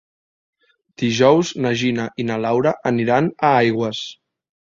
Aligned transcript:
Dijous 1.01 1.51
na 1.65 1.73
Gina 1.81 2.07
i 2.25 2.25
na 2.31 2.39
Laura 2.47 2.73
aniran 2.93 3.31
a 3.37 3.53
Aigües. 3.61 4.03